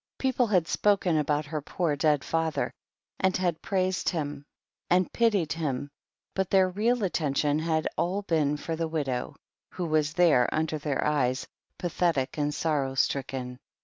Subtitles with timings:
[0.17, 2.73] People had spoken about her poor dead father,
[3.19, 4.43] and had praised him
[4.89, 5.91] and pitied him,
[6.33, 9.35] but their real attention had all been for the widow,
[9.73, 11.45] who was there under their eyes,
[11.77, 13.59] pathetic and sorrow stricken.